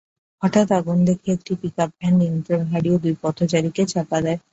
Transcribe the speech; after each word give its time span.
হঠাৎ 0.41 0.67
আগুন 0.79 0.97
দেখে 1.07 1.29
একটি 1.33 1.53
পিকআপ 1.61 1.89
ভ্যান 1.97 2.13
নিয়ন্ত্রণ 2.19 2.61
হারিয়ে 2.71 2.97
দুই 3.03 3.15
পথচারীকে 3.23 3.83
চাপা 3.91 4.17
দেয়। 4.23 4.39